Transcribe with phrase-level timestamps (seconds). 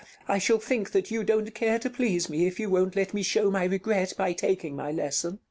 [0.27, 3.21] ]I shall think that you don't care to please me if you won't let me
[3.21, 5.37] show my regret by taking my lesson.